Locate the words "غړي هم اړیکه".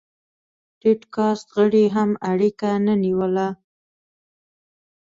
1.55-2.69